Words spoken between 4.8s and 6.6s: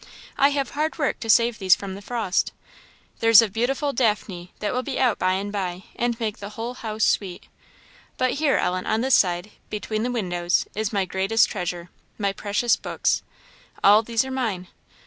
be out by and by, and make the